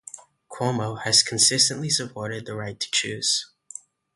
[0.49, 3.51] Cuomo has consistently supported the right to choose.